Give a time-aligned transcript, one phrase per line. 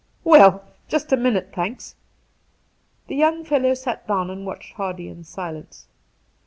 [0.23, 1.93] 'Well, just a minute, thanks.'
[3.05, 5.85] The young fellow sat down and watched Hardy in silence.